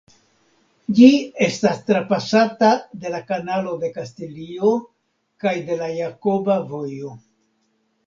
[0.99, 1.09] Ĝi
[1.47, 2.71] estas trapasata
[3.05, 4.75] de la Kanalo de Kastilio
[5.45, 7.17] kaj de la Jakoba Vojo.